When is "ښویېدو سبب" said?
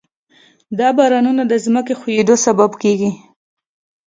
1.99-2.71